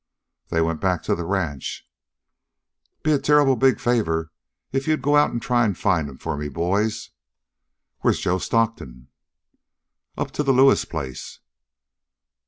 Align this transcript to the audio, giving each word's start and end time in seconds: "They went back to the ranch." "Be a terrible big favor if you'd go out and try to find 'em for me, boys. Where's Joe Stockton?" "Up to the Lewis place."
"They 0.47 0.61
went 0.61 0.81
back 0.81 1.03
to 1.03 1.13
the 1.13 1.25
ranch." 1.25 1.87
"Be 3.03 3.11
a 3.11 3.19
terrible 3.19 3.55
big 3.55 3.79
favor 3.79 4.31
if 4.71 4.87
you'd 4.87 5.03
go 5.03 5.15
out 5.15 5.29
and 5.29 5.39
try 5.39 5.67
to 5.67 5.75
find 5.75 6.09
'em 6.09 6.17
for 6.17 6.35
me, 6.35 6.49
boys. 6.49 7.11
Where's 7.99 8.19
Joe 8.19 8.39
Stockton?" 8.39 9.09
"Up 10.17 10.31
to 10.31 10.41
the 10.41 10.53
Lewis 10.53 10.85
place." 10.85 11.39